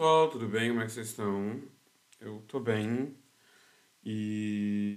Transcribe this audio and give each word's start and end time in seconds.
Pessoal, 0.00 0.30
tudo 0.30 0.48
bem? 0.48 0.70
Como 0.70 0.80
é 0.80 0.86
que 0.86 0.92
vocês 0.92 1.08
estão? 1.08 1.60
Eu 2.18 2.42
tô 2.48 2.58
bem 2.58 3.14
e 4.02 4.94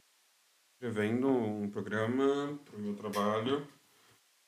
escrevendo 0.76 1.28
um 1.28 1.70
programa 1.70 2.58
pro 2.64 2.80
meu 2.80 2.96
trabalho. 2.96 3.68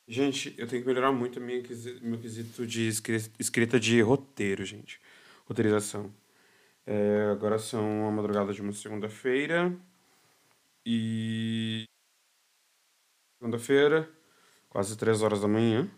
Gente, 0.07 0.55
eu 0.57 0.65
tenho 0.65 0.81
que 0.81 0.87
melhorar 0.87 1.11
muito 1.11 1.41
quisi- 1.61 1.99
meu 2.01 2.17
quesito 2.21 2.65
de 2.65 2.87
escri- 2.87 3.29
escrita 3.37 3.77
de 3.77 3.99
roteiro, 3.99 4.63
gente. 4.63 5.01
Roteirização. 5.45 6.09
É, 6.85 7.31
agora 7.33 7.59
são 7.59 8.07
a 8.07 8.11
madrugada 8.11 8.53
de 8.53 8.61
uma 8.61 8.71
segunda-feira 8.71 9.77
e... 10.85 11.83
Segunda-feira, 13.41 14.09
quase 14.69 14.95
três 14.97 15.21
horas 15.21 15.41
da 15.41 15.49
manhã. 15.49 15.91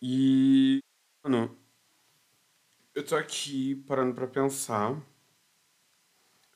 E... 0.00 0.80
Mano, 1.22 1.61
eu 3.02 3.06
tô 3.06 3.16
aqui 3.16 3.74
parando 3.86 4.14
pra 4.14 4.26
pensar. 4.26 4.96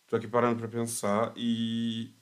Tô 0.06 0.16
aqui 0.16 0.28
parando 0.28 0.58
pra 0.58 0.68
pensar 0.68 1.32
e. 1.36 2.14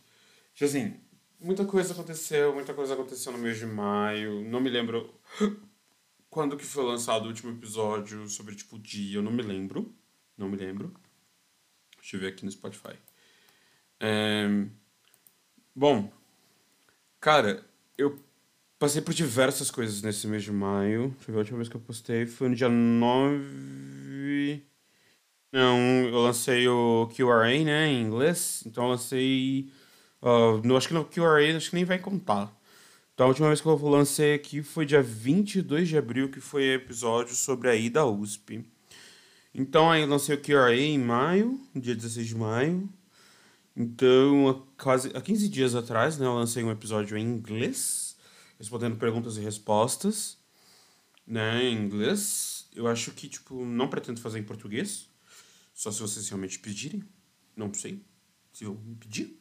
Tipo 0.54 0.64
assim, 0.64 1.00
muita 1.38 1.64
coisa 1.66 1.92
aconteceu, 1.92 2.54
muita 2.54 2.72
coisa 2.72 2.94
aconteceu 2.94 3.32
no 3.32 3.38
mês 3.38 3.58
de 3.58 3.66
maio. 3.66 4.42
Não 4.48 4.60
me 4.60 4.70
lembro 4.70 5.14
quando 6.30 6.56
que 6.56 6.64
foi 6.64 6.84
lançado 6.84 7.24
o 7.24 7.28
último 7.28 7.52
episódio 7.52 8.26
sobre, 8.28 8.54
tipo, 8.56 8.78
dia. 8.78 9.18
Eu 9.18 9.22
não 9.22 9.32
me 9.32 9.42
lembro. 9.42 9.94
Não 10.36 10.48
me 10.48 10.56
lembro. 10.56 10.92
Deixa 11.98 12.16
eu 12.16 12.20
ver 12.20 12.28
aqui 12.28 12.44
no 12.44 12.50
Spotify. 12.50 12.98
É, 14.00 14.48
Bom, 15.76 16.10
cara, 17.20 17.64
eu 17.98 18.18
passei 18.78 19.02
por 19.02 19.12
diversas 19.12 19.70
coisas 19.70 20.02
nesse 20.02 20.26
mês 20.26 20.44
de 20.44 20.52
maio. 20.52 21.08
Deixa 21.16 21.30
eu 21.30 21.34
ver, 21.34 21.34
a 21.34 21.38
última 21.40 21.58
vez 21.58 21.68
que 21.68 21.76
eu 21.76 21.80
postei 21.80 22.26
foi 22.26 22.48
no 22.48 22.54
dia 22.54 22.68
9. 22.68 23.73
Não, 25.54 25.78
eu 26.08 26.18
lancei 26.20 26.66
o 26.66 27.08
QRA, 27.14 27.62
né, 27.64 27.86
em 27.86 28.02
inglês. 28.02 28.64
Então 28.66 28.84
eu 28.84 28.90
lancei. 28.90 29.70
ah, 30.20 30.60
no, 30.64 30.76
acho 30.76 30.88
que 30.88 30.94
no 30.94 31.04
QRA 31.04 31.56
acho 31.56 31.70
que 31.70 31.76
nem 31.76 31.84
vai 31.84 31.96
contar. 31.96 32.52
Então 33.14 33.26
a 33.26 33.28
última 33.28 33.46
vez 33.46 33.60
que 33.60 33.68
eu 33.68 33.76
lancei 33.88 34.34
aqui 34.34 34.64
foi 34.64 34.84
dia 34.84 35.00
22 35.00 35.88
de 35.88 35.96
abril, 35.96 36.28
que 36.28 36.40
foi 36.40 36.74
episódio 36.74 37.36
sobre 37.36 37.68
a 37.70 37.76
ida 37.76 38.04
USP. 38.04 38.64
Então 39.54 39.90
aí 39.92 40.04
lancei 40.04 40.34
o 40.34 40.40
QRA 40.42 40.74
em 40.74 40.98
maio, 40.98 41.60
dia 41.72 41.94
16 41.94 42.26
de 42.26 42.34
maio. 42.36 42.88
Então, 43.76 44.48
há 44.48 44.82
quase 44.82 45.12
há 45.14 45.20
15 45.20 45.48
dias 45.48 45.74
atrás, 45.76 46.18
né, 46.18 46.26
eu 46.26 46.34
lancei 46.34 46.64
um 46.64 46.70
episódio 46.72 47.16
em 47.16 47.22
inglês, 47.24 48.16
respondendo 48.58 48.96
perguntas 48.96 49.36
e 49.36 49.40
respostas, 49.40 50.38
né, 51.26 51.62
em 51.64 51.76
inglês. 51.76 52.68
Eu 52.74 52.88
acho 52.88 53.12
que, 53.12 53.28
tipo, 53.28 53.64
não 53.64 53.88
pretendo 53.88 54.20
fazer 54.20 54.38
em 54.40 54.44
português, 54.44 55.08
só 55.74 55.90
se 55.90 56.00
vocês 56.00 56.28
realmente 56.28 56.58
pedirem. 56.58 57.04
Não 57.54 57.74
sei 57.74 58.02
se 58.52 58.64
vão 58.64 58.76
me 58.76 58.94
pedir. 58.94 59.38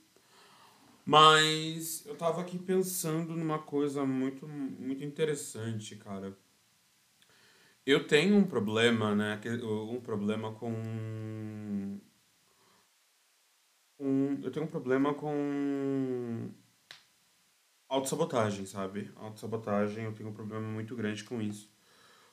Mas 1.06 2.06
eu 2.06 2.16
tava 2.16 2.42
aqui 2.42 2.58
pensando 2.58 3.36
numa 3.36 3.60
coisa 3.60 4.06
muito, 4.06 4.48
muito 4.48 5.04
interessante, 5.04 5.96
cara. 5.96 6.38
Eu 7.86 8.08
tenho 8.08 8.36
um 8.36 8.46
problema, 8.46 9.14
né, 9.14 9.40
um 9.64 10.00
problema 10.00 10.54
com 10.54 10.72
um, 14.00 14.40
eu 14.44 14.52
tenho 14.52 14.66
um 14.66 14.70
problema 14.70 15.14
com 15.14 16.50
autossabotagem, 17.90 18.66
sabe? 18.66 19.12
Autossabotagem, 19.16 20.06
eu 20.06 20.14
tenho 20.14 20.30
um 20.30 20.34
problema 20.34 20.68
muito 20.68 20.96
grande 20.96 21.24
com 21.24 21.42
isso. 21.42 21.72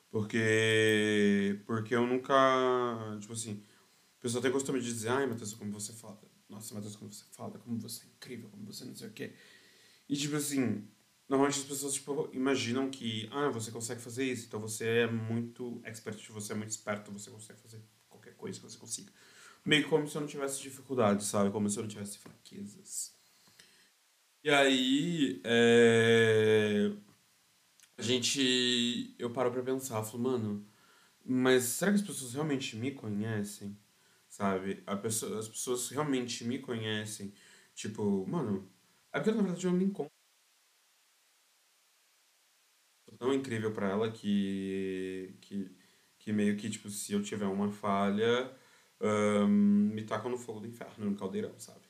Porque, 0.09 1.61
porque 1.65 1.95
eu 1.95 2.05
nunca, 2.05 3.17
tipo 3.19 3.33
assim, 3.33 3.63
o 4.21 4.23
pessoal 4.23 4.43
tem 4.43 4.51
costume 4.51 4.79
de 4.79 4.85
dizer, 4.85 5.09
ai, 5.09 5.25
Matheus, 5.25 5.55
como 5.55 5.71
você 5.71 5.93
fala. 5.93 6.21
Nossa, 6.47 6.75
Matheus, 6.75 6.95
como 6.95 7.11
você 7.11 7.25
fala, 7.31 7.57
como 7.57 7.79
você 7.79 8.03
é 8.03 8.05
incrível, 8.05 8.49
como 8.51 8.63
você 8.63 8.85
não 8.85 8.95
sei 8.95 9.07
o 9.07 9.11
quê. 9.11 9.33
E, 10.07 10.15
tipo 10.15 10.35
assim, 10.35 10.87
normalmente 11.27 11.57
as 11.57 11.65
pessoas, 11.65 11.95
tipo, 11.95 12.29
imaginam 12.31 12.91
que, 12.91 13.27
ah, 13.31 13.49
você 13.49 13.71
consegue 13.71 13.99
fazer 13.99 14.23
isso, 14.25 14.45
então 14.45 14.59
você 14.59 14.85
é 14.85 15.07
muito 15.07 15.81
expert, 15.83 16.23
você 16.29 16.53
é 16.53 16.55
muito 16.55 16.69
esperto, 16.69 17.11
você 17.11 17.31
consegue 17.31 17.59
fazer 17.61 17.81
qualquer 18.07 18.35
coisa 18.35 18.59
que 18.59 18.63
você 18.63 18.77
consiga. 18.77 19.11
Meio 19.65 19.89
como 19.89 20.07
se 20.07 20.15
eu 20.15 20.21
não 20.21 20.27
tivesse 20.27 20.61
dificuldades, 20.61 21.25
sabe? 21.25 21.49
Como 21.49 21.67
se 21.67 21.79
eu 21.79 21.81
não 21.81 21.89
tivesse 21.89 22.19
fraquezas. 22.19 23.15
E 24.43 24.51
aí, 24.51 25.41
é... 25.43 26.91
a 27.97 28.01
gente. 28.03 29.15
Eu 29.17 29.31
paro 29.31 29.49
pra 29.51 29.63
pensar, 29.63 30.03
falo, 30.03 30.21
mano, 30.21 30.67
mas 31.25 31.63
será 31.63 31.91
que 31.91 31.97
as 31.97 32.05
pessoas 32.05 32.33
realmente 32.35 32.75
me 32.75 32.91
conhecem? 32.91 33.75
Sabe? 34.31 34.83
Pessoa, 35.03 35.39
as 35.39 35.47
pessoas 35.49 35.89
realmente 35.89 36.43
me 36.45 36.59
conhecem. 36.59 37.33
Tipo, 37.75 38.25
mano, 38.27 38.71
é 39.13 39.19
porque 39.19 39.31
na 39.31 39.43
verdade 39.43 39.67
eu 39.67 39.71
me 39.73 39.85
encontro 39.85 40.11
tão 43.17 43.33
incrível 43.33 43.73
pra 43.73 43.89
ela 43.89 44.11
que, 44.11 45.35
que, 45.41 45.71
que 46.19 46.33
meio 46.33 46.57
que, 46.57 46.69
tipo, 46.69 46.89
se 46.89 47.13
eu 47.13 47.21
tiver 47.21 47.45
uma 47.45 47.71
falha, 47.71 48.51
ahn, 48.99 49.47
me 49.93 50.03
tacam 50.03 50.31
no 50.31 50.37
fogo 50.37 50.59
do 50.61 50.67
inferno, 50.67 51.09
no 51.09 51.15
caldeirão, 51.17 51.57
sabe? 51.59 51.81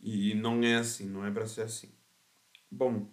E 0.00 0.34
não 0.34 0.62
é 0.64 0.76
assim, 0.76 1.08
não 1.08 1.24
é 1.26 1.30
pra 1.30 1.46
ser 1.46 1.62
assim. 1.62 1.90
Bom, 2.70 3.08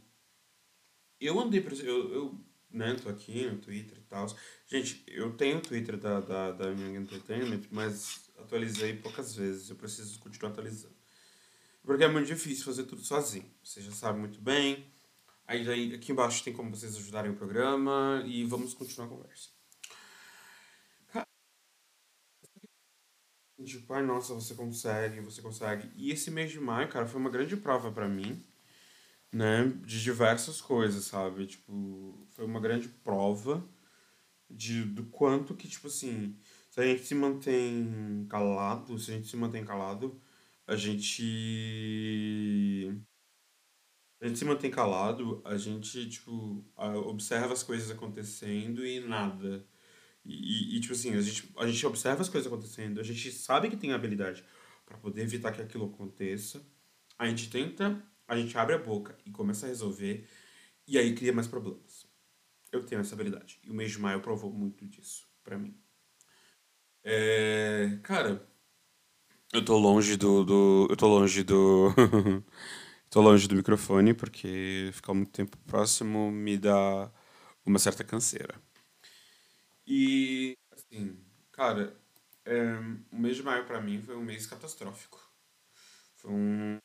eu 1.20 1.40
andei 1.40 1.62
por. 1.62 1.74
Eu, 1.74 2.14
eu 2.14 2.46
né, 2.72 2.96
tô 3.02 3.10
aqui 3.10 3.46
no 3.46 3.58
Twitter 3.58 3.98
e 3.98 4.04
tal. 4.04 4.28
Gente, 4.68 5.04
eu 5.08 5.32
tenho 5.36 5.58
o 5.58 5.62
Twitter 5.62 5.98
da, 5.98 6.20
da, 6.20 6.52
da 6.52 6.66
Young 6.70 6.96
Entertainment, 6.98 7.64
mas 7.72 8.30
atualizei 8.38 8.96
poucas 8.96 9.36
vezes. 9.36 9.70
Eu 9.70 9.76
preciso 9.76 10.20
continuar 10.20 10.52
atualizando. 10.52 10.96
Porque 11.84 12.04
é 12.04 12.08
muito 12.08 12.28
difícil 12.28 12.66
fazer 12.66 12.84
tudo 12.84 13.02
sozinho. 13.04 13.50
Você 13.64 13.82
já 13.82 13.92
sabe 13.92 14.20
muito 14.20 14.40
bem. 14.40 14.86
Aí, 15.48 15.68
aí 15.68 15.96
aqui 15.96 16.12
embaixo 16.12 16.44
tem 16.44 16.54
como 16.54 16.76
vocês 16.76 16.96
ajudarem 16.96 17.32
o 17.32 17.36
programa 17.36 18.24
e 18.26 18.44
vamos 18.44 18.74
continuar 18.74 19.08
a 19.08 19.10
conversa. 19.10 19.50
Tipo, 23.66 23.94
ai 23.94 24.04
nossa, 24.04 24.34
você 24.34 24.56
consegue, 24.56 25.20
você 25.20 25.42
consegue. 25.42 25.92
E 25.96 26.12
esse 26.12 26.32
mês 26.32 26.52
de 26.52 26.60
maio, 26.60 26.88
cara, 26.88 27.06
foi 27.06 27.20
uma 27.20 27.30
grande 27.30 27.58
prova 27.58 27.92
pra 27.92 28.08
mim, 28.08 28.42
né? 29.32 29.68
De 29.86 30.02
diversas 30.02 30.62
coisas, 30.62 31.06
sabe? 31.06 31.48
Tipo, 31.48 32.28
foi 32.32 32.46
uma 32.46 32.60
grande 32.60 32.88
prova 32.90 33.68
de, 34.50 34.84
do 34.84 35.06
quanto 35.08 35.56
que, 35.56 35.68
tipo 35.68 35.88
assim, 35.88 36.38
se 36.70 36.80
a 36.82 36.86
gente 36.86 37.06
se 37.06 37.16
mantém 37.16 38.26
calado, 38.30 38.98
se 39.00 39.12
a 39.12 39.16
gente 39.16 39.28
se 39.28 39.38
mantém 39.38 39.66
calado, 39.66 40.20
a 40.68 40.76
gente 40.76 41.24
a 44.22 44.28
gente 44.28 44.38
se 44.40 44.46
mantém 44.46 44.70
calado, 44.70 45.42
a 45.46 45.58
gente, 45.58 46.10
tipo, 46.10 46.66
observa 47.06 47.54
as 47.54 47.64
coisas 47.64 47.90
acontecendo 47.90 48.86
e 48.86 49.00
nada. 49.00 49.66
E, 50.26 50.78
e, 50.78 50.80
tipo 50.82 50.94
assim, 50.94 51.16
a 51.16 51.22
gente, 51.22 51.52
a 51.58 51.66
gente 51.68 51.86
observa 51.86 52.22
as 52.22 52.30
coisas 52.30 52.52
acontecendo, 52.52 53.00
a 53.00 53.04
gente 53.04 53.32
sabe 53.32 53.70
que 53.70 53.78
tem 53.78 53.94
habilidade 53.94 54.44
para 54.86 54.98
poder 54.98 55.22
evitar 55.22 55.52
que 55.54 55.62
aquilo 55.62 55.86
aconteça. 55.86 56.62
A 57.18 57.28
gente 57.28 57.50
tenta, 57.50 58.04
a 58.30 58.38
gente 58.38 58.58
abre 58.58 58.76
a 58.76 58.80
boca 58.80 59.18
e 59.26 59.32
começa 59.32 59.66
a 59.66 59.70
resolver, 59.70 60.28
e 60.88 60.98
aí 60.98 61.16
cria 61.16 61.34
mais 61.34 61.48
problemas. 61.48 62.08
Eu 62.72 62.86
tenho 62.86 63.02
essa 63.02 63.16
habilidade. 63.16 63.60
E 63.64 63.72
o 63.72 63.74
mês 63.76 63.92
de 63.92 64.00
maio 64.00 64.22
provou 64.22 64.52
muito 64.54 64.86
disso 64.88 65.28
pra 65.44 65.58
mim. 65.58 65.78
É, 67.04 68.00
cara, 68.04 68.48
eu 69.54 69.64
tô 69.66 69.78
longe 69.78 70.16
do, 70.18 70.44
do 70.44 70.88
eu 70.90 70.98
tô 70.98 71.08
longe 71.08 71.44
do 71.44 71.90
tô 73.10 73.22
longe 73.22 73.48
do 73.48 73.56
microfone 73.56 74.14
porque 74.14 74.90
ficar 74.94 75.14
muito 75.14 75.32
tempo 75.32 75.58
próximo 75.68 76.32
me 76.32 76.58
dá 76.58 77.12
uma 77.66 77.80
certa 77.80 78.04
canseira. 78.04 78.62
E 79.88 80.58
assim, 80.72 81.18
cara, 81.52 81.96
é, 82.46 82.78
o 83.12 83.18
mês 83.20 83.38
de 83.38 83.44
maio 83.44 83.66
pra 83.66 83.82
mim 83.82 84.02
foi 84.02 84.16
um 84.16 84.24
mês 84.24 84.46
catastrófico. 84.46 85.20
Foi 86.16 86.32
um, 86.32 86.80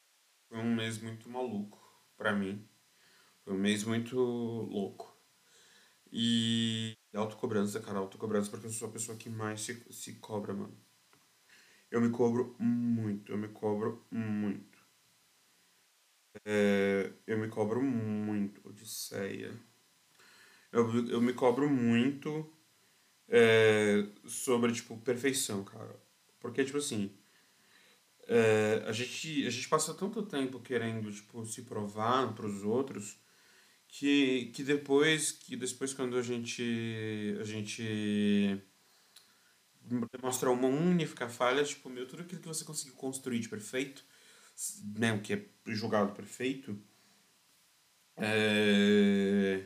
foi 0.54 0.62
um 0.62 0.72
mês 0.72 0.98
muito 1.02 1.28
maluco 1.28 1.82
pra 2.16 2.32
mim. 2.32 2.64
Foi 3.44 3.54
um 3.54 3.58
mês 3.58 3.82
muito 3.84 4.16
louco. 4.16 5.16
E 6.12 6.96
autocobrança, 7.14 7.80
cara, 7.80 7.98
autocobrança, 7.98 8.50
porque 8.50 8.66
eu 8.66 8.70
sou 8.70 8.88
a 8.88 8.92
pessoa 8.92 9.18
que 9.18 9.28
mais 9.28 9.62
se, 9.62 9.84
se 9.92 10.14
cobra, 10.14 10.54
mano. 10.54 10.76
Eu 11.90 11.98
me 12.02 12.10
cobro 12.10 12.54
muito, 12.58 13.32
eu 13.32 13.38
me 13.38 13.48
cobro 13.48 14.04
muito. 14.10 14.78
É, 16.44 17.12
eu 17.26 17.38
me 17.38 17.48
cobro 17.48 17.82
muito, 17.82 18.66
Odisseia. 18.68 19.52
Eu, 20.72 21.08
eu 21.08 21.20
me 21.20 21.32
cobro 21.32 21.68
muito 21.70 22.50
é, 23.28 24.06
sobre, 24.26 24.72
tipo, 24.72 24.98
perfeição, 24.98 25.64
cara. 25.64 25.96
Porque, 26.40 26.64
tipo 26.64 26.78
assim, 26.78 27.12
é, 28.26 28.84
a 28.86 28.92
gente, 28.92 29.46
a 29.46 29.50
gente 29.50 29.68
passa 29.68 29.94
tanto 29.94 30.22
tempo 30.22 30.60
querendo, 30.60 31.12
tipo, 31.12 31.44
se 31.46 31.62
provar 31.62 32.34
pros 32.34 32.62
outros 32.62 33.18
que, 33.88 34.50
que 34.54 34.64
depois, 34.64 35.32
que 35.32 35.56
depois 35.56 35.92
quando 35.94 36.16
a 36.16 36.22
gente, 36.22 37.36
a 37.40 37.44
gente 37.44 38.60
demonstrar 39.82 40.52
uma 40.52 40.68
única 40.68 41.28
falha, 41.28 41.62
tipo, 41.64 41.88
meu, 41.90 42.06
tudo 42.06 42.22
aquilo 42.22 42.40
que 42.40 42.48
você 42.48 42.64
conseguiu 42.64 42.94
construir 42.94 43.40
de 43.40 43.48
perfeito, 43.48 44.04
né, 44.98 45.12
o 45.12 45.20
que 45.20 45.34
é 45.34 45.44
julgado 45.66 46.12
perfeito, 46.12 46.78
é... 48.16 49.64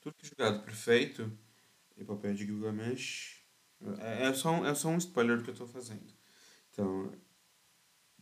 tudo 0.00 0.14
que 0.14 0.26
é 0.26 0.28
julgado 0.28 0.64
perfeito, 0.64 1.32
e 1.96 2.04
papel 2.04 2.34
de 2.34 2.44
Gilgamesh, 2.44 3.42
é, 3.98 4.28
é, 4.28 4.34
só, 4.34 4.50
um, 4.50 4.66
é 4.66 4.74
só 4.74 4.88
um 4.88 4.98
spoiler 4.98 5.38
do 5.38 5.44
que 5.44 5.50
eu 5.50 5.54
tô 5.54 5.66
fazendo. 5.66 6.12
Então, 6.70 7.12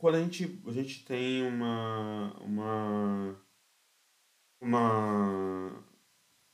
quando 0.00 0.14
a 0.16 0.22
gente, 0.22 0.62
a 0.66 0.72
gente 0.72 1.04
tem 1.04 1.46
uma, 1.46 2.34
uma, 2.40 3.38
uma, 4.58 5.84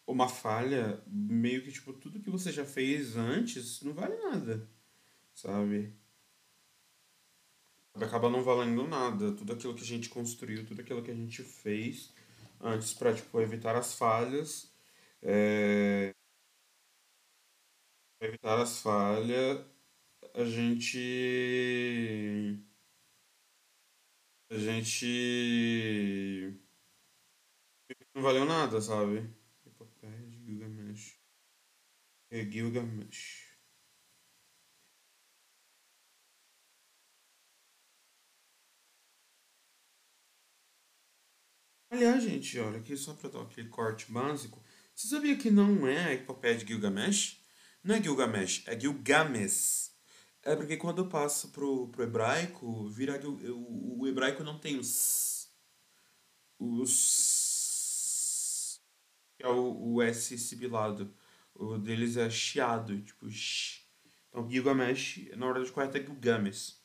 uma 0.04 0.28
falha, 0.28 1.00
meio 1.06 1.62
que, 1.62 1.70
tipo, 1.70 1.92
tudo 1.92 2.20
que 2.20 2.28
você 2.28 2.50
já 2.50 2.64
fez 2.64 3.16
antes 3.16 3.82
não 3.82 3.94
vale 3.94 4.16
nada, 4.16 4.68
sabe? 5.32 5.94
Acaba 7.94 8.28
não 8.28 8.42
valendo 8.42 8.86
nada. 8.86 9.32
Tudo 9.32 9.52
aquilo 9.52 9.74
que 9.74 9.82
a 9.82 9.86
gente 9.86 10.08
construiu, 10.08 10.66
tudo 10.66 10.80
aquilo 10.80 11.02
que 11.02 11.10
a 11.12 11.14
gente 11.14 11.42
fez 11.44 12.12
antes 12.60 12.92
para, 12.94 13.14
tipo, 13.14 13.40
evitar 13.40 13.76
as 13.76 13.94
falhas, 13.94 14.72
é... 15.22 16.12
evitar 18.20 18.60
as 18.60 18.80
falhas, 18.80 19.64
a 20.34 20.44
gente 20.44 22.65
a 24.50 24.58
gente 24.58 25.06
não 28.14 28.22
valeu 28.22 28.44
nada, 28.44 28.80
sabe? 28.80 29.28
Epopeia 29.64 30.12
de 30.26 30.38
Gilgamesh. 30.44 31.18
É 32.30 32.44
Gilgamesh. 32.44 33.46
Aliás, 41.90 42.22
gente, 42.22 42.58
olha 42.60 42.78
aqui 42.78 42.96
só 42.96 43.14
pra 43.14 43.28
dar 43.28 43.42
aquele 43.42 43.68
corte 43.68 44.10
básico. 44.12 44.62
Você 44.94 45.08
sabia 45.08 45.36
que 45.36 45.50
não 45.50 45.86
é 45.86 46.04
a 46.06 46.12
epopeia 46.14 46.56
de 46.56 46.66
Gilgamesh? 46.66 47.40
Não 47.82 47.94
é 47.94 48.02
Gilgamesh, 48.02 48.62
é 48.66 48.78
Gilgamesh. 48.78 49.85
É 50.46 50.54
porque 50.54 50.76
quando 50.76 51.08
passa 51.08 51.48
pro, 51.48 51.88
pro 51.88 52.04
hebraico, 52.04 52.88
vira 52.88 53.18
que 53.18 53.26
o, 53.26 53.32
o, 53.52 54.02
o 54.02 54.06
hebraico 54.06 54.44
não 54.44 54.56
tem 54.60 54.78
os. 54.78 55.50
Os. 56.56 57.20
Que 59.36 59.42
é 59.44 59.48
o, 59.48 59.94
o 59.94 60.00
S 60.00 60.38
sibilado. 60.38 61.12
O 61.52 61.76
deles 61.78 62.16
é 62.16 62.30
chiado, 62.30 63.02
tipo. 63.02 63.28
Sh. 63.28 63.84
Então 64.28 64.48
Gilgamesh, 64.48 65.30
na 65.36 65.46
verdade 65.46 65.72
correta 65.72 65.98
é 65.98 66.02
Gilgamesh. 66.02 66.80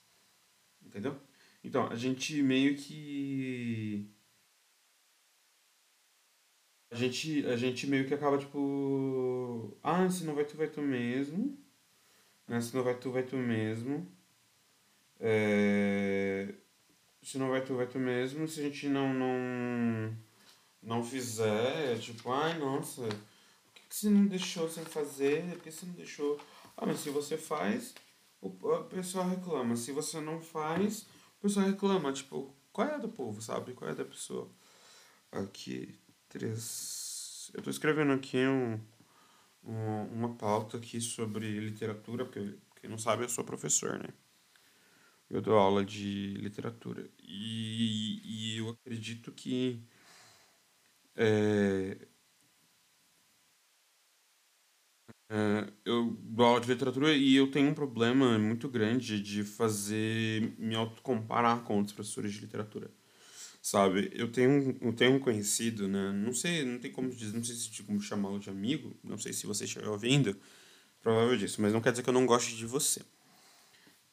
Entendeu? 0.82 1.22
Então, 1.64 1.88
a 1.88 1.96
gente 1.96 2.42
meio 2.42 2.76
que. 2.76 4.10
A 6.90 6.96
gente, 6.96 7.46
a 7.46 7.56
gente 7.56 7.86
meio 7.86 8.08
que 8.08 8.14
acaba 8.16 8.40
tipo. 8.40 9.78
Ah, 9.84 10.10
se 10.10 10.24
não 10.24 10.34
vai 10.34 10.46
tu, 10.46 10.58
vai 10.58 10.68
tu 10.68 10.82
mesmo 10.82 11.61
né? 12.52 12.60
Se 12.60 12.76
não 12.76 12.84
vai 12.84 12.96
tu, 12.96 13.10
vai 13.12 13.24
tu 13.24 13.38
mesmo. 13.38 14.06
É... 15.22 16.54
Se 17.24 17.38
não 17.38 17.50
vai 17.50 17.64
tu, 17.64 17.76
vai 17.76 17.88
tu 17.88 17.98
mesmo. 17.98 18.46
Se 18.46 18.60
a 18.60 18.64
gente 18.64 18.90
não, 18.90 19.14
não, 19.14 20.18
não 20.84 21.02
fizer, 21.02 21.94
é 21.94 21.98
tipo, 21.98 22.30
ai, 22.30 22.58
nossa, 22.60 23.04
por 23.04 23.74
que, 23.74 23.82
que 23.88 23.96
você 23.96 24.10
não 24.10 24.26
deixou 24.26 24.70
sem 24.70 24.84
fazer? 24.84 25.44
Por 25.52 25.62
que 25.62 25.72
você 25.72 25.86
não 25.86 25.94
deixou? 25.94 26.38
Ah, 26.76 26.86
mas 26.86 27.00
se 27.00 27.10
você 27.10 27.38
faz, 27.38 27.96
o, 28.42 28.50
a 28.74 28.84
pessoa 28.84 29.24
reclama. 29.24 29.78
Se 29.78 29.94
você 29.94 30.20
não 30.20 30.42
faz, 30.42 31.04
o 31.40 31.44
pessoal 31.44 31.68
reclama. 31.68 32.12
Tipo, 32.12 32.54
qual 32.74 32.88
é 32.90 32.96
a 32.96 32.98
do 32.98 33.08
povo, 33.08 33.42
sabe? 33.42 33.72
Qual 33.74 33.88
é 33.90 33.94
a 33.94 33.96
da 33.96 34.04
pessoa? 34.04 34.50
Aqui, 35.32 35.96
três. 36.28 37.50
Eu 37.54 37.62
tô 37.62 37.70
escrevendo 37.70 38.12
aqui 38.12 38.46
um 38.46 38.78
uma 39.64 40.36
pauta 40.36 40.78
aqui 40.78 41.00
sobre 41.02 41.60
literatura, 41.60 42.26
porque 42.26 42.58
quem 42.80 42.90
não 42.90 42.98
sabe, 42.98 43.24
eu 43.24 43.30
sou 43.30 43.44
professor, 43.44 43.98
né? 44.00 44.10
Eu 45.30 45.42
dou 45.42 45.58
aula 45.58 45.86
de 45.86 46.34
literatura. 46.36 47.10
E, 47.20 48.54
e 48.56 48.58
eu 48.58 48.70
acredito 48.70 49.32
que 49.32 49.82
é, 51.16 51.98
é, 55.30 55.72
eu 55.86 56.18
dou 56.22 56.46
aula 56.46 56.62
de 56.62 56.68
literatura 56.68 57.14
e 57.14 57.36
eu 57.36 57.50
tenho 57.50 57.70
um 57.70 57.74
problema 57.74 58.38
muito 58.38 58.68
grande 58.70 59.22
de 59.22 59.44
fazer 59.44 60.54
me 60.60 60.76
autocomparar 60.76 61.64
com 61.64 61.78
outros 61.78 61.94
professores 61.96 62.34
de 62.34 62.42
literatura. 62.42 62.92
Sabe, 63.62 64.10
eu 64.14 64.32
tenho, 64.32 64.76
eu 64.82 64.92
tenho 64.94 65.14
um 65.14 65.20
conhecido, 65.20 65.88
né? 65.88 66.12
Não 66.12 66.34
sei, 66.34 66.66
não 66.66 66.80
tem 66.80 66.92
como 66.92 67.10
dizer, 67.10 67.34
não 67.36 67.44
sei 67.44 67.56
se 67.56 67.84
como 67.84 68.02
chamá-lo 68.02 68.40
de 68.40 68.50
amigo, 68.50 68.96
não 69.04 69.18
sei 69.20 69.34
se 69.34 69.46
você 69.46 69.66
estiver 69.66 69.88
ouvindo, 69.88 70.36
provável 71.02 71.38
disso, 71.38 71.62
mas 71.62 71.72
não 71.74 71.82
quer 71.82 71.92
dizer 71.92 72.04
que 72.04 72.10
eu 72.10 72.14
não 72.14 72.26
goste 72.26 72.56
de 72.56 72.66
você. 72.66 73.02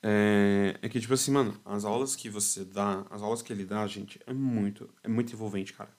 É, 0.03 0.79
é 0.83 0.89
que, 0.89 1.01
tipo 1.01 1.15
assim, 1.15 1.31
mano, 1.33 1.59
as 1.65 1.85
aulas 1.85 2.15
que 2.15 2.29
você 2.31 2.65
dá, 2.65 3.07
as 3.11 3.23
aulas 3.23 3.43
que 3.43 3.53
ele 3.53 3.65
dá, 3.65 3.87
gente, 3.87 4.21
é 4.27 4.33
muito, 4.33 4.89
é 5.03 5.09
muito 5.09 5.33
envolvente, 5.33 5.73
cara. 5.73 5.91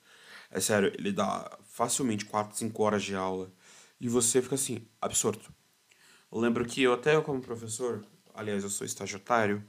É 0.52 0.60
sério, 0.60 0.94
ele 0.98 1.12
dá 1.12 1.58
facilmente 1.66 2.26
4, 2.26 2.58
5 2.58 2.84
horas 2.84 3.04
de 3.04 3.16
aula 3.16 3.52
e 4.00 4.08
você 4.08 4.42
fica 4.42 4.56
assim, 4.56 4.88
absorto. 5.02 5.54
Eu 6.32 6.40
lembro 6.40 6.66
que 6.66 6.82
eu 6.84 6.94
até 6.94 7.20
como 7.22 7.42
professor, 7.42 8.06
aliás, 8.34 8.64
eu 8.64 8.70
sou 8.70 8.86
estagiário, 8.86 9.64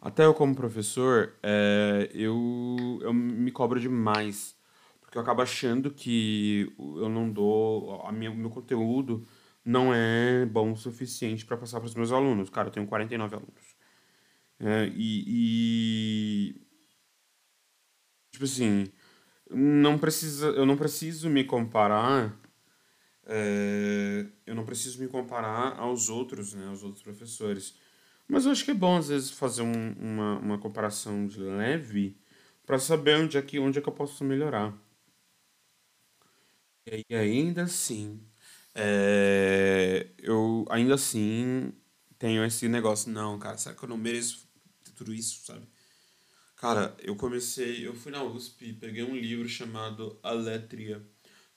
até 0.00 0.24
eu, 0.24 0.32
como 0.32 0.54
professor, 0.54 1.34
é, 1.42 2.10
eu, 2.14 2.98
eu 3.02 3.12
me 3.12 3.50
cobro 3.52 3.78
demais. 3.78 4.56
Porque 5.00 5.18
eu 5.18 5.22
acabo 5.22 5.42
achando 5.42 5.90
que 5.90 6.72
eu 6.78 7.08
não 7.08 7.30
dou. 7.30 8.00
A 8.06 8.12
meu 8.12 8.48
conteúdo 8.50 9.26
não 9.64 9.92
é 9.92 10.46
bom 10.46 10.72
o 10.72 10.76
suficiente 10.76 11.44
para 11.44 11.56
passar 11.56 11.80
para 11.80 11.86
os 11.86 11.94
meus 11.94 12.12
alunos. 12.12 12.48
Cara, 12.48 12.68
eu 12.68 12.72
tenho 12.72 12.86
49 12.86 13.36
alunos. 13.36 13.76
É, 14.58 14.90
e, 14.94 16.54
e. 16.54 16.66
Tipo 18.32 18.44
assim. 18.44 18.86
Não 19.52 19.98
precisa, 19.98 20.46
eu 20.50 20.64
não 20.64 20.76
preciso 20.76 21.28
me 21.28 21.44
comparar. 21.44 22.38
É, 23.26 24.26
eu 24.46 24.54
não 24.54 24.64
preciso 24.64 25.00
me 25.00 25.08
comparar 25.08 25.76
aos 25.78 26.08
outros, 26.08 26.54
né? 26.54 26.68
Aos 26.68 26.82
outros 26.82 27.02
professores 27.02 27.74
mas 28.30 28.46
eu 28.46 28.52
acho 28.52 28.64
que 28.64 28.70
é 28.70 28.74
bom, 28.74 28.96
às 28.98 29.08
vezes, 29.08 29.30
fazer 29.30 29.62
um, 29.62 29.92
uma, 29.98 30.38
uma 30.38 30.58
comparação 30.58 31.26
de 31.26 31.38
leve 31.40 32.16
para 32.66 32.78
saber 32.78 33.16
onde 33.18 33.36
é, 33.38 33.42
que, 33.42 33.58
onde 33.58 33.78
é 33.78 33.82
que 33.82 33.88
eu 33.88 33.92
posso 33.92 34.24
melhorar. 34.24 34.74
E 36.86 37.14
ainda 37.14 37.62
assim, 37.64 38.20
é, 38.74 40.08
eu 40.18 40.64
ainda 40.70 40.94
assim 40.94 41.72
tenho 42.18 42.44
esse 42.44 42.68
negócio, 42.68 43.10
não, 43.10 43.38
cara, 43.38 43.56
será 43.58 43.74
que 43.74 43.82
eu 43.84 43.88
não 43.88 43.96
mereço 43.96 44.48
tudo 44.96 45.14
isso, 45.14 45.44
sabe? 45.44 45.66
Cara, 46.56 46.96
eu 47.00 47.16
comecei, 47.16 47.86
eu 47.86 47.94
fui 47.94 48.12
na 48.12 48.22
USP, 48.22 48.74
peguei 48.74 49.02
um 49.02 49.16
livro 49.16 49.48
chamado 49.48 50.18
Aletria, 50.22 51.02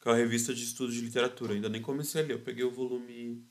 que 0.02 0.08
é 0.08 0.12
uma 0.12 0.18
revista 0.18 0.54
de 0.54 0.64
estudos 0.64 0.96
de 0.96 1.02
literatura, 1.02 1.54
ainda 1.54 1.70
nem 1.70 1.82
comecei 1.82 2.22
a 2.22 2.26
ler, 2.26 2.34
eu 2.34 2.40
peguei 2.44 2.64
o 2.64 2.72
volume 2.72 3.46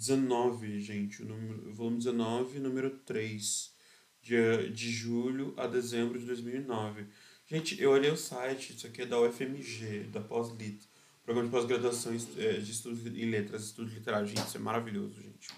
19, 0.00 0.80
gente, 0.80 1.22
o, 1.22 1.26
número, 1.26 1.74
volume 1.74 1.98
19, 1.98 2.58
número 2.58 2.88
3, 3.04 3.70
de, 4.22 4.70
de 4.70 4.90
julho 4.90 5.52
a 5.58 5.66
dezembro 5.66 6.18
de 6.18 6.24
2009. 6.24 7.04
Gente, 7.46 7.78
eu 7.78 7.90
olhei 7.90 8.10
o 8.10 8.16
site, 8.16 8.74
isso 8.74 8.86
aqui 8.86 9.02
é 9.02 9.06
da 9.06 9.20
UFMG, 9.20 10.04
da 10.04 10.22
Pós-Lit, 10.22 10.88
Programa 11.22 11.46
de 11.46 11.52
Pós-Graduação 11.52 12.14
é, 12.38 12.52
de 12.54 12.70
Estudos 12.70 13.04
em 13.04 13.28
Letras, 13.28 13.64
Estudos 13.64 13.92
Literários. 13.92 14.30
Gente, 14.30 14.46
isso 14.46 14.56
é 14.56 14.60
maravilhoso, 14.60 15.20
gente. 15.20 15.50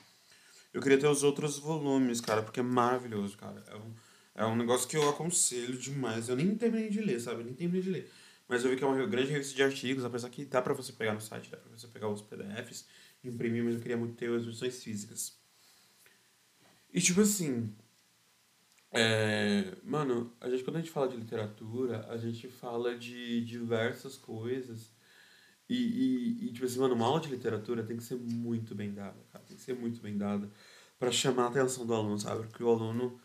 Eu 0.74 0.82
queria 0.82 0.98
ter 0.98 1.06
os 1.06 1.22
outros 1.22 1.60
volumes, 1.60 2.20
cara, 2.20 2.42
porque 2.42 2.58
é 2.58 2.64
maravilhoso, 2.64 3.36
cara. 3.36 3.62
É 3.68 3.76
um, 3.76 3.94
é 4.34 4.44
um 4.44 4.56
negócio 4.56 4.88
que 4.88 4.96
eu 4.96 5.08
aconselho 5.08 5.78
demais. 5.78 6.28
Eu 6.28 6.34
nem 6.34 6.52
terminei 6.56 6.90
de 6.90 7.00
ler, 7.00 7.20
sabe? 7.20 7.42
Eu 7.42 7.44
nem 7.44 7.54
terminei 7.54 7.82
de 7.82 7.90
ler. 7.90 8.10
Mas 8.48 8.64
eu 8.64 8.70
vi 8.70 8.76
que 8.76 8.82
é 8.82 8.86
uma 8.88 9.06
grande 9.06 9.30
revista 9.30 9.54
de 9.54 9.62
artigos, 9.62 10.04
apesar 10.04 10.28
que 10.30 10.44
dá 10.44 10.60
pra 10.60 10.74
você 10.74 10.92
pegar 10.92 11.14
no 11.14 11.20
site, 11.20 11.48
dá 11.48 11.56
pra 11.56 11.70
você 11.70 11.86
pegar 11.86 12.08
os 12.08 12.20
PDFs 12.22 12.86
imprimir, 13.24 13.64
mas 13.64 13.74
eu 13.74 13.80
queria 13.80 13.96
muito 13.96 14.16
ter 14.16 14.30
as 14.30 14.44
versões 14.44 14.82
físicas. 14.82 15.38
E 16.92 17.00
tipo 17.00 17.20
assim. 17.20 17.74
É, 18.94 19.74
mano, 19.82 20.36
a 20.38 20.50
gente, 20.50 20.62
quando 20.64 20.76
a 20.76 20.80
gente 20.80 20.90
fala 20.90 21.08
de 21.08 21.16
literatura, 21.16 22.06
a 22.10 22.18
gente 22.18 22.48
fala 22.48 22.96
de 22.96 23.42
diversas 23.44 24.18
coisas. 24.18 24.92
E, 25.68 25.74
e, 25.74 26.46
e, 26.46 26.52
tipo 26.52 26.66
assim, 26.66 26.78
mano, 26.78 26.94
uma 26.94 27.06
aula 27.06 27.20
de 27.20 27.28
literatura 27.30 27.82
tem 27.82 27.96
que 27.96 28.02
ser 28.02 28.16
muito 28.16 28.74
bem 28.74 28.92
dada, 28.92 29.16
cara. 29.32 29.44
Tem 29.44 29.56
que 29.56 29.62
ser 29.62 29.74
muito 29.74 30.02
bem 30.02 30.18
dada 30.18 30.50
para 30.98 31.10
chamar 31.10 31.44
a 31.44 31.48
atenção 31.48 31.86
do 31.86 31.94
aluno, 31.94 32.18
sabe? 32.18 32.46
Porque 32.46 32.62
o 32.62 32.68
aluno, 32.68 33.18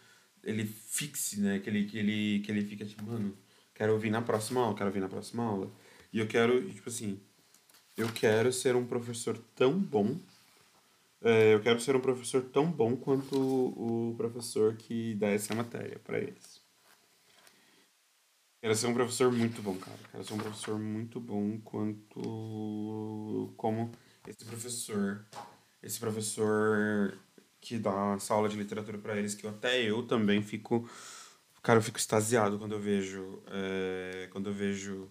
ele 0.44 0.66
fixe, 0.66 1.42
né? 1.42 1.60
Que 1.60 1.70
ele, 1.70 1.86
que 1.86 1.98
ele, 1.98 2.40
que 2.40 2.52
ele 2.52 2.66
fica 2.66 2.86
tipo, 2.86 3.04
mano, 3.04 3.38
quero 3.76 3.94
ouvir 3.94 4.10
na 4.10 4.22
próxima 4.22 4.62
aula, 4.62 4.76
quero 4.76 4.88
ouvir 4.90 5.02
na 5.02 5.10
próxima 5.10 5.44
aula. 5.44 5.72
E 6.14 6.20
eu 6.20 6.28
quero, 6.28 6.68
tipo 6.72 6.90
assim, 6.90 7.20
eu 7.98 8.08
quero 8.14 8.54
ser 8.54 8.76
um 8.76 8.86
professor 8.86 9.38
tão 9.56 9.78
bom 9.78 10.16
É, 11.22 11.56
eu 11.56 11.60
quero 11.62 11.80
ser 11.82 11.96
um 11.96 12.00
professor 12.00 12.44
tão 12.44 12.72
bom 12.72 12.96
quanto 12.96 13.36
o, 13.36 14.14
professor 14.16 14.76
que 14.76 15.16
dá 15.16 15.28
essa 15.30 15.56
matéria 15.56 16.00
para 16.00 16.20
eles. 16.20 16.62
Quero 18.62 18.76
ser 18.76 18.88
um 18.88 18.94
professor 18.94 19.32
muito 19.32 19.62
bom, 19.62 19.76
cara. 19.78 19.98
Quero 20.12 20.24
ser 20.24 20.34
um 20.34 20.38
professor 20.38 20.78
muito 20.78 21.20
bom 21.20 21.60
quanto 21.62 23.52
como 23.58 23.92
esse 24.28 24.46
professor, 24.46 25.26
esse 25.82 26.00
professor 26.00 27.18
que 27.60 27.80
dá 27.80 28.14
essa 28.16 28.34
aula 28.34 28.48
de 28.48 28.56
literatura 28.58 28.98
para 29.00 29.18
eles, 29.18 29.34
que 29.36 29.48
até 29.48 29.82
eu 29.82 30.04
também 30.04 30.42
fico, 30.44 30.88
cara, 31.64 31.80
eu 31.80 31.84
fico 31.84 31.98
extasiado 31.98 32.60
quando 32.60 32.74
eu 32.74 32.80
vejo, 32.80 33.42
é, 33.48 34.30
quando 34.32 34.50
eu 34.50 34.54
vejo 34.54 35.10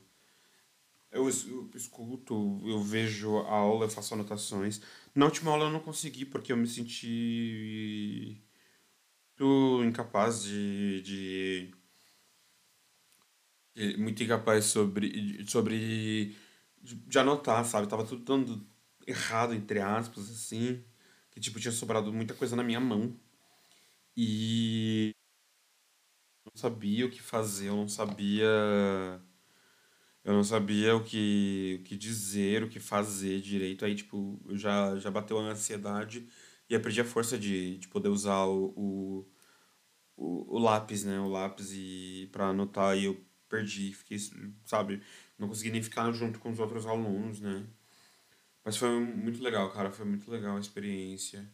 eu, 1.10 1.24
eu 1.28 1.70
escuto, 1.74 2.60
eu 2.64 2.82
vejo 2.82 3.38
a 3.38 3.50
aula, 3.50 3.86
eu 3.86 3.90
faço 3.90 4.14
anotações. 4.14 4.80
Na 5.14 5.26
última 5.26 5.50
aula 5.50 5.64
eu 5.66 5.70
não 5.70 5.80
consegui 5.80 6.24
porque 6.24 6.52
eu 6.52 6.56
me 6.56 6.66
senti 6.66 8.42
muito 9.38 9.84
incapaz 9.84 10.42
de, 10.42 11.02
de, 11.02 11.74
muito 13.98 14.22
incapaz 14.22 14.64
sobre 14.66 15.44
sobre 15.46 16.34
de, 16.82 17.18
anotar, 17.18 17.64
sabe? 17.64 17.88
Tava 17.88 18.04
tudo 18.06 18.24
dando 18.24 18.66
errado 19.06 19.54
entre 19.54 19.80
aspas 19.80 20.30
assim, 20.30 20.84
que 21.30 21.40
tipo 21.40 21.60
tinha 21.60 21.72
sobrado 21.72 22.12
muita 22.12 22.34
coisa 22.34 22.56
na 22.56 22.62
minha 22.64 22.80
mão 22.80 23.18
e 24.16 25.14
não 26.44 26.52
sabia 26.56 27.06
o 27.06 27.10
que 27.10 27.20
fazer, 27.22 27.68
eu 27.68 27.76
não 27.76 27.88
sabia 27.88 28.46
Eu 30.26 30.32
não 30.34 30.42
sabia 30.42 30.96
o 30.96 31.04
que, 31.04 31.78
o 31.80 31.84
que 31.84 31.96
dizer, 31.96 32.64
o 32.64 32.68
que 32.68 32.80
fazer 32.80 33.40
direito. 33.40 33.84
Aí, 33.84 33.94
tipo, 33.94 34.40
já, 34.54 34.98
já 34.98 35.08
bateu 35.08 35.38
a 35.38 35.42
ansiedade 35.42 36.28
e 36.68 36.74
eu 36.74 36.82
perdi 36.82 37.00
a 37.00 37.04
força 37.04 37.38
de, 37.38 37.78
de 37.78 37.86
poder 37.86 38.08
usar 38.08 38.44
o, 38.46 38.72
o, 38.76 39.28
o, 40.16 40.56
o 40.56 40.58
lápis, 40.58 41.04
né? 41.04 41.20
O 41.20 41.28
lápis 41.28 41.72
e 41.72 42.28
para 42.32 42.48
anotar 42.48 42.96
e 42.98 43.04
eu 43.04 43.24
perdi. 43.48 43.92
Fiquei, 43.94 44.18
sabe? 44.64 45.00
Não 45.38 45.48
consegui 45.48 45.70
nem 45.70 45.82
ficar 45.82 46.10
junto 46.12 46.40
com 46.40 46.50
os 46.50 46.58
outros 46.58 46.86
alunos, 46.86 47.40
né? 47.40 47.64
Mas 48.64 48.76
foi 48.76 48.90
muito 49.00 49.42
legal, 49.42 49.70
cara. 49.72 49.92
Foi 49.92 50.04
muito 50.06 50.30
legal 50.30 50.56
a 50.56 50.60
experiência. 50.60 51.48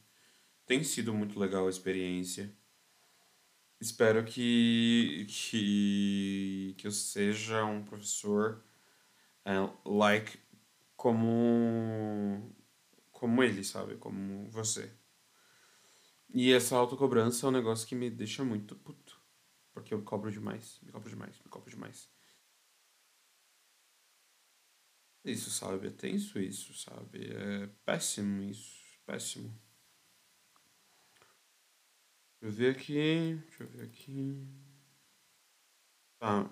Tem 0.66 0.84
sido 0.84 1.14
muito 1.14 1.38
legal 1.38 1.66
a 1.66 1.70
experiência. 1.70 2.54
Espero 3.82 4.24
que, 4.24 5.26
que, 5.28 6.74
que 6.78 6.86
eu 6.86 6.92
seja 6.92 7.64
um 7.64 7.84
professor 7.84 8.64
é, 9.44 9.54
like 9.84 10.38
como 10.96 12.54
como 13.12 13.42
ele, 13.42 13.64
sabe? 13.64 13.96
Como 13.98 14.50
você. 14.50 14.92
E 16.34 16.52
essa 16.52 16.74
autocobrança 16.76 17.46
é 17.46 17.48
um 17.48 17.52
negócio 17.52 17.86
que 17.86 17.94
me 17.94 18.10
deixa 18.10 18.44
muito 18.44 18.74
puto. 18.74 19.20
Porque 19.72 19.94
eu 19.94 20.02
cobro 20.02 20.30
demais, 20.32 20.80
me 20.82 20.90
cobro 20.90 21.08
demais, 21.08 21.38
me 21.38 21.48
cobro 21.48 21.70
demais. 21.70 22.08
Isso, 25.24 25.50
sabe? 25.50 25.88
É 25.88 25.90
tenso 25.90 26.38
isso, 26.40 26.74
sabe? 26.74 27.32
É 27.32 27.66
péssimo 27.84 28.42
isso, 28.42 28.80
péssimo. 29.06 29.56
Deixa 32.42 32.46
eu 32.46 32.52
ver 32.52 32.70
aqui, 32.76 33.38
deixa 33.46 33.62
eu 33.62 33.68
ver 33.68 33.84
aqui. 33.84 34.46
Tá, 36.18 36.48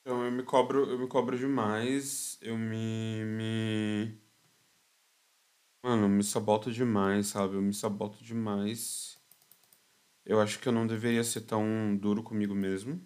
então 0.00 0.24
eu 0.24 0.30
me 0.32 0.42
cobro, 0.42 0.88
eu 0.90 0.98
me 0.98 1.06
cobro 1.08 1.36
demais, 1.38 2.38
eu 2.42 2.56
me, 2.58 3.24
me 3.24 4.18
Mano, 5.80 6.06
eu 6.06 6.08
me 6.08 6.24
saboto 6.24 6.72
demais, 6.72 7.28
sabe? 7.28 7.54
Eu 7.54 7.62
me 7.62 7.72
saboto 7.72 8.22
demais. 8.24 9.16
Eu 10.26 10.40
acho 10.40 10.58
que 10.58 10.66
eu 10.66 10.72
não 10.72 10.84
deveria 10.84 11.22
ser 11.22 11.42
tão 11.42 11.96
duro 11.96 12.24
comigo 12.24 12.56
mesmo. 12.56 13.00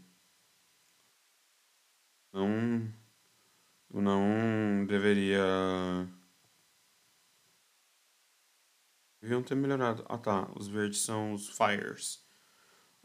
Não, 2.32 2.92
eu 3.92 4.00
não 4.02 4.86
deveria. 4.86 5.42
Deviam 9.26 9.42
ter 9.42 9.56
melhorado. 9.56 10.06
Ah, 10.08 10.18
tá. 10.18 10.48
Os 10.54 10.68
verdes 10.68 11.00
são 11.00 11.32
os 11.34 11.48
fires. 11.48 12.24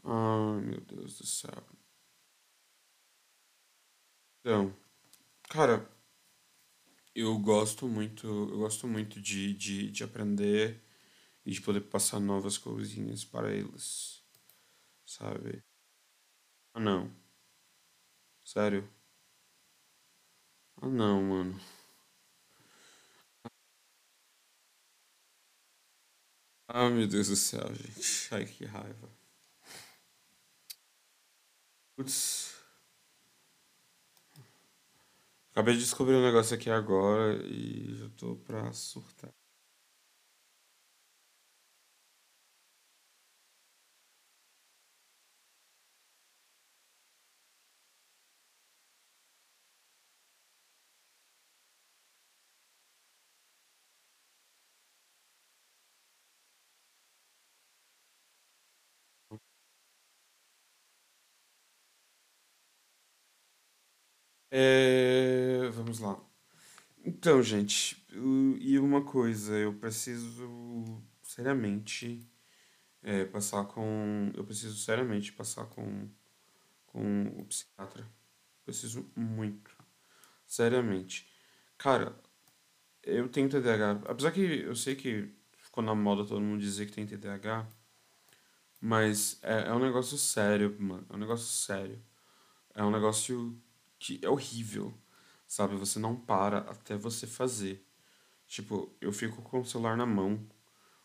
Ai, 0.04 0.60
meu 0.62 0.80
Deus 0.82 1.18
do 1.18 1.26
céu. 1.26 1.64
Então, 4.40 4.72
cara, 5.50 5.88
eu 7.14 7.38
gosto 7.38 7.86
muito, 7.88 8.26
eu 8.26 8.58
gosto 8.58 8.86
muito 8.88 9.20
de, 9.20 9.54
de, 9.54 9.90
de 9.90 10.04
aprender 10.04 10.82
e 11.46 11.52
de 11.52 11.60
poder 11.60 11.82
passar 11.82 12.20
novas 12.20 12.58
coisinhas 12.58 13.24
para 13.24 13.52
eles, 13.54 14.22
sabe? 15.06 15.62
Ah, 16.74 16.80
não. 16.80 17.10
Sério? 18.44 18.88
Ah, 20.82 20.86
não, 20.88 21.22
mano. 21.22 21.58
Ah, 26.74 26.88
meu 26.88 27.06
Deus 27.06 27.28
do 27.28 27.36
céu, 27.36 27.68
gente. 27.74 28.34
Ai, 28.34 28.46
que 28.46 28.64
raiva. 28.64 29.08
Putz, 31.94 32.54
acabei 35.52 35.74
de 35.74 35.80
descobrir 35.80 36.14
um 36.16 36.22
negócio 36.22 36.54
aqui 36.56 36.70
agora 36.70 37.34
e 37.46 37.94
já 37.96 38.08
tô 38.16 38.36
pra 38.36 38.72
surtar. 38.72 39.32
É, 64.54 65.70
vamos 65.72 65.98
lá. 65.98 66.20
Então, 67.02 67.42
gente, 67.42 67.96
e 68.60 68.78
uma 68.78 69.02
coisa, 69.02 69.56
eu 69.56 69.72
preciso 69.72 71.02
seriamente 71.22 72.28
é, 73.02 73.24
passar 73.24 73.64
com. 73.64 74.30
Eu 74.34 74.44
preciso 74.44 74.76
seriamente 74.76 75.32
passar 75.32 75.64
com, 75.64 76.06
com 76.86 77.28
o 77.38 77.46
psiquiatra. 77.46 78.06
Preciso 78.64 79.10
muito. 79.16 79.74
Seriamente. 80.46 81.26
Cara, 81.78 82.14
eu 83.02 83.28
tenho 83.30 83.48
TDAH. 83.48 84.02
Apesar 84.06 84.32
que 84.32 84.40
eu 84.42 84.76
sei 84.76 84.94
que 84.96 85.30
ficou 85.56 85.82
na 85.82 85.94
moda 85.94 86.26
todo 86.26 86.42
mundo 86.42 86.60
dizer 86.60 86.86
que 86.86 86.92
tem 86.92 87.06
TDAH, 87.06 87.66
mas 88.80 89.38
é, 89.42 89.68
é 89.68 89.72
um 89.72 89.78
negócio 89.80 90.18
sério, 90.18 90.76
mano. 90.78 91.06
É 91.08 91.14
um 91.14 91.18
negócio 91.18 91.46
sério. 91.46 92.02
É 92.74 92.84
um 92.84 92.90
negócio 92.90 93.58
que 94.02 94.20
é 94.22 94.28
horrível, 94.28 94.94
sabe? 95.46 95.76
Você 95.76 95.98
não 95.98 96.16
para 96.16 96.58
até 96.60 96.96
você 96.96 97.26
fazer. 97.26 97.84
Tipo, 98.48 98.94
eu 99.00 99.12
fico 99.12 99.42
com 99.42 99.60
o 99.60 99.64
celular 99.66 99.96
na 99.96 100.06
mão 100.06 100.46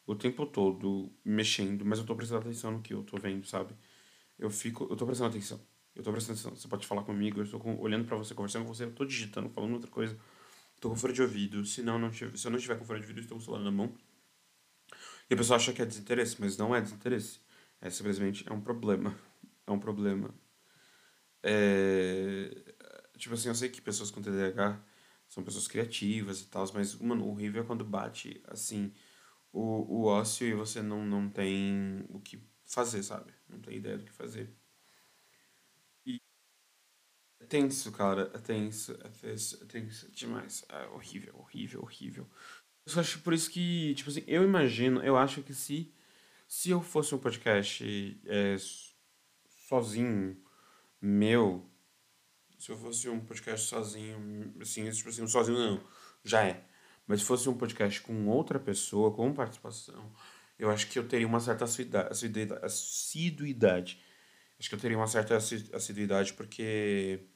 o 0.08 0.16
tempo 0.16 0.46
todo 0.46 1.12
mexendo, 1.26 1.86
mas 1.86 2.00
eu 2.00 2.06
tô 2.06 2.16
prestando 2.16 2.42
atenção 2.42 2.72
no 2.72 2.82
que 2.82 2.94
eu 2.94 3.04
tô 3.04 3.18
vendo, 3.18 3.46
sabe? 3.48 3.76
Eu 4.40 4.50
fico, 4.50 4.88
eu 4.90 4.96
tô 4.98 5.06
prestando 5.06 5.30
atenção. 5.32 5.60
Eu 5.96 6.04
tô 6.04 6.12
prestando 6.12 6.40
atenção. 6.40 6.56
Você 6.58 6.68
pode 6.70 6.88
falar 6.88 7.04
comigo, 7.04 7.40
eu 7.40 7.46
estou 7.46 7.60
com- 7.60 7.80
olhando 7.80 8.06
pra 8.06 8.18
você, 8.18 8.36
conversando 8.36 8.66
com 8.66 8.74
você, 8.76 8.86
eu 8.86 8.94
tô 8.94 9.06
digitando, 9.06 9.50
falando 9.50 9.74
outra 9.76 9.92
coisa. 9.92 10.18
Tô 10.82 10.90
com 10.92 10.98
fone 10.98 11.14
de 11.14 11.22
ouvido. 11.24 11.66
Se 11.66 11.84
não, 11.84 12.00
não 12.00 12.12
tiver, 12.12 12.38
se 12.38 12.48
eu 12.48 12.52
não 12.52 12.58
estiver 12.60 12.78
com 12.80 12.86
fone 12.86 13.00
de 13.02 13.06
ouvido, 13.06 13.20
eu 13.20 13.24
estou 13.24 13.38
com 13.38 13.44
o 13.44 13.46
celular 13.46 13.64
na 13.64 13.72
mão. 13.72 13.94
E 15.30 15.34
a 15.34 15.38
pessoa 15.38 15.58
acha 15.58 15.74
que 15.74 15.82
é 15.82 15.86
desinteresse, 15.86 16.38
mas 16.40 16.58
não 16.58 16.76
é 16.76 16.82
desinteresse. 16.82 17.40
É 17.82 17.90
simplesmente 17.90 18.46
é 18.48 18.54
um 18.54 18.62
problema. 18.62 19.16
É 19.70 19.72
um 19.74 19.80
problema. 19.80 20.34
É... 21.44 22.50
Tipo 23.18 23.36
assim, 23.36 23.50
eu 23.50 23.56
sei 23.56 23.70
que 23.70 23.82
pessoas 23.82 24.12
com 24.12 24.22
TDAH 24.22 24.84
são 25.28 25.44
pessoas 25.44 25.68
criativas 25.68 26.42
e 26.42 26.46
tal, 26.48 26.66
mas, 26.74 26.96
mano, 26.96 27.26
o 27.26 27.30
horrível 27.32 27.64
é 27.64 27.66
quando 27.66 27.84
bate, 27.86 28.42
assim, 28.48 28.94
o, 29.52 30.02
o 30.02 30.06
ócio 30.06 30.48
e 30.48 30.54
você 30.54 30.82
não, 30.82 31.06
não 31.06 31.30
tem 31.30 32.06
o 32.10 32.20
que 32.22 32.42
fazer, 32.66 33.04
sabe? 33.04 33.34
Não 33.50 33.60
tem 33.62 33.78
ideia 33.78 33.98
do 33.98 34.06
que 34.06 34.12
fazer. 34.14 34.56
E 36.06 36.20
é 37.40 37.46
tenso, 37.46 37.92
cara, 37.92 38.32
é 38.34 38.38
tenso, 38.40 38.94
é 39.04 39.10
tenso, 39.10 39.64
é 39.64 39.66
tenso 39.68 40.12
demais. 40.12 40.66
É 40.70 40.88
horrível, 40.88 41.36
horrível, 41.38 41.82
horrível. 41.82 42.28
Eu 42.86 43.00
acho 43.02 43.20
por 43.22 43.34
isso 43.34 43.50
que, 43.52 43.94
tipo 43.96 44.10
assim, 44.10 44.24
eu 44.28 44.44
imagino, 44.44 45.04
eu 45.04 45.18
acho 45.18 45.44
que 45.44 45.54
se, 45.54 45.94
se 46.48 46.70
eu 46.72 46.82
fosse 46.82 47.16
um 47.16 47.20
podcast 47.20 48.22
é, 48.26 48.58
sozinho, 49.68 50.42
meu, 51.02 51.70
se 52.58 52.72
eu 52.72 52.78
fosse 52.78 53.10
um 53.10 53.20
podcast 53.20 53.68
sozinho, 53.68 54.54
assim, 54.62 54.90
tipo 54.92 55.10
assim, 55.10 55.28
sozinho 55.28 55.58
não, 55.58 55.82
Já 56.24 56.46
é. 56.46 56.64
Mas 57.06 57.22
se 57.22 57.26
fosse 57.26 57.50
um 57.50 57.58
podcast 57.58 58.02
com 58.02 58.28
outra 58.28 58.60
pessoa, 58.60 59.14
com 59.14 59.34
participação, 59.34 60.12
eu 60.60 60.70
acho 60.70 60.88
que 60.88 61.00
eu 61.00 61.08
teria 61.08 61.28
uma 61.28 61.40
certa 61.40 61.66
assiduidade. 61.66 64.02
Acho 64.60 64.70
que 64.70 64.76
eu 64.76 64.80
teria 64.80 64.98
uma 64.98 65.08
certa 65.08 65.38
assiduidade 65.38 66.34
porque. 66.34 67.28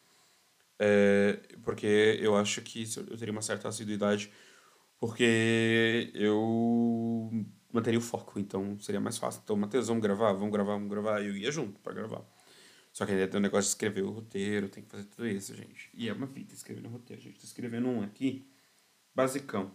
É, 0.80 1.34
porque 1.64 2.18
eu 2.20 2.36
acho 2.36 2.62
que 2.62 2.84
eu 2.98 3.18
teria 3.18 3.32
uma 3.32 3.42
certa 3.44 3.68
assiduidade 3.68 4.32
porque 5.00 6.12
eu 6.16 7.30
manteria 7.72 8.00
o 8.00 8.02
foco, 8.02 8.40
então 8.40 8.80
seria 8.80 9.00
mais 9.02 9.18
fácil. 9.18 9.42
Então, 9.44 9.56
Matheus, 9.56 9.88
vamos 9.88 10.04
gravar? 10.04 10.34
Vamos 10.34 10.52
gravar, 10.52 10.74
vamos 10.74 10.90
gravar. 10.90 11.22
Eu 11.24 11.36
ia 11.36 11.52
junto 11.52 11.80
para 11.80 11.94
gravar. 11.94 12.24
Só 12.92 13.06
que 13.06 13.12
ainda 13.14 13.28
tem 13.28 13.38
o 13.38 13.40
um 13.40 13.44
negócio 13.44 13.70
de 13.70 13.74
escrever 13.76 14.04
o 14.04 14.12
roteiro, 14.12 14.68
tem 14.70 14.84
que 14.84 14.90
fazer 14.90 15.06
tudo 15.06 15.28
isso, 15.28 15.56
gente. 15.56 15.90
E 15.94 16.10
é 16.10 16.14
uma 16.14 16.28
fita 16.28 16.54
escrever 16.54 16.82
no 16.82 16.90
roteiro, 16.90 17.22
gente. 17.22 17.40
Tô 17.40 17.46
escrevendo 17.46 17.88
um 17.88 18.02
aqui, 18.02 18.50
basicão. 19.16 19.74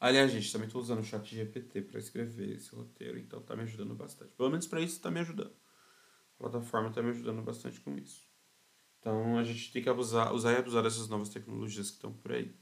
Aliás, 0.00 0.32
gente, 0.32 0.50
também 0.50 0.68
tô 0.68 0.80
usando 0.80 1.00
o 1.00 1.04
chat 1.04 1.32
GPT 1.32 1.82
para 1.82 1.98
escrever 2.00 2.56
esse 2.56 2.74
roteiro, 2.74 3.18
então 3.18 3.40
tá 3.40 3.54
me 3.54 3.62
ajudando 3.62 3.94
bastante. 3.94 4.32
Pelo 4.34 4.50
menos 4.50 4.66
para 4.66 4.80
isso 4.80 5.00
tá 5.00 5.10
me 5.10 5.20
ajudando. 5.20 5.54
A 6.34 6.38
plataforma 6.38 6.90
tá 6.90 7.02
me 7.02 7.10
ajudando 7.10 7.42
bastante 7.42 7.80
com 7.80 7.96
isso. 7.96 8.26
Então 8.98 9.38
a 9.38 9.44
gente 9.44 9.72
tem 9.72 9.82
que 9.82 9.88
abusar, 9.88 10.32
usar 10.34 10.52
e 10.52 10.56
abusar 10.56 10.82
dessas 10.82 11.08
novas 11.08 11.28
tecnologias 11.28 11.90
que 11.90 11.96
estão 11.96 12.12
por 12.12 12.32
aí. 12.32 12.52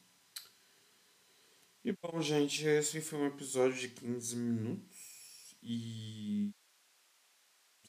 E 1.82 1.92
bom, 1.92 2.20
gente, 2.20 2.66
esse 2.66 3.00
foi 3.00 3.18
um 3.20 3.26
episódio 3.26 3.78
de 3.78 3.88
15 3.88 4.36
minutos. 4.36 5.56
E 5.62 6.52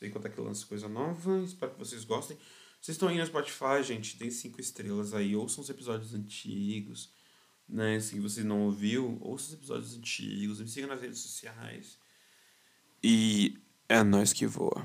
sei 0.02 0.10
quanto 0.10 0.26
é 0.26 0.30
que 0.32 0.42
lança 0.42 0.66
coisa 0.66 0.90
nova. 0.90 1.44
Espero 1.44 1.74
que 1.74 1.80
vocês 1.80 2.04
gostem. 2.04 2.36
Vocês 2.82 2.96
estão 2.96 3.08
aí 3.08 3.20
no 3.20 3.26
Spotify, 3.28 3.84
gente, 3.84 4.18
tem 4.18 4.32
cinco 4.32 4.60
estrelas 4.60 5.14
aí. 5.14 5.36
Ouçam 5.36 5.64
os 5.64 5.70
episódios 5.70 6.16
antigos. 6.16 7.14
Né? 7.70 8.00
Se 8.00 8.20
você 8.20 8.44
não 8.44 8.64
ouviu, 8.64 9.20
ouça 9.22 9.50
os 9.50 9.54
episódios 9.54 9.96
antigos. 9.96 10.60
Me 10.60 10.68
siga 10.68 10.88
nas 10.88 11.00
redes 11.00 11.20
sociais. 11.20 12.00
E 13.04 13.60
é 13.88 14.02
nós 14.02 14.34
que 14.34 14.48
voa. 14.48 14.84